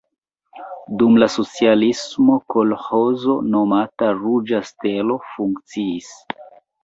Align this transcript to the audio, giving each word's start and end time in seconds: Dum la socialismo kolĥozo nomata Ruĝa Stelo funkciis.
Dum 1.01 1.17
la 1.23 1.27
socialismo 1.33 2.37
kolĥozo 2.55 3.35
nomata 3.57 4.09
Ruĝa 4.23 4.63
Stelo 4.73 5.19
funkciis. 5.35 6.11